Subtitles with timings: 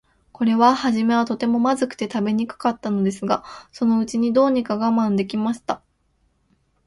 [0.31, 5.83] これははじめは、とても、まずくて食べにくかったのですが、そのうちに、どうにか我慢できました。